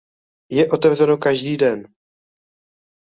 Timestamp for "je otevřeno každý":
0.51-1.57